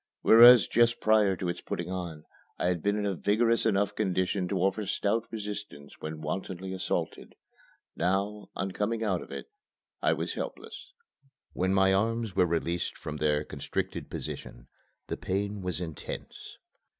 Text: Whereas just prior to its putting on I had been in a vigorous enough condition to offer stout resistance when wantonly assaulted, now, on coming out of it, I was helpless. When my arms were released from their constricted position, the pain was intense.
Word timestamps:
Whereas 0.23 0.65
just 0.65 0.99
prior 0.99 1.35
to 1.35 1.47
its 1.47 1.61
putting 1.61 1.91
on 1.91 2.25
I 2.57 2.65
had 2.69 2.81
been 2.81 2.97
in 2.97 3.05
a 3.05 3.13
vigorous 3.13 3.67
enough 3.67 3.93
condition 3.93 4.47
to 4.47 4.57
offer 4.57 4.83
stout 4.87 5.27
resistance 5.29 5.97
when 5.99 6.21
wantonly 6.21 6.73
assaulted, 6.73 7.35
now, 7.95 8.49
on 8.55 8.71
coming 8.71 9.03
out 9.03 9.21
of 9.21 9.31
it, 9.31 9.51
I 10.01 10.13
was 10.13 10.33
helpless. 10.33 10.93
When 11.53 11.71
my 11.75 11.93
arms 11.93 12.35
were 12.35 12.47
released 12.47 12.97
from 12.97 13.17
their 13.17 13.43
constricted 13.43 14.09
position, 14.09 14.67
the 15.05 15.17
pain 15.17 15.61
was 15.61 15.79
intense. 15.79 16.57